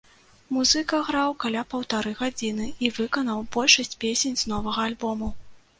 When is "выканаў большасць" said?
2.97-3.97